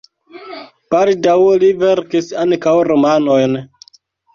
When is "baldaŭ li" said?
0.95-1.71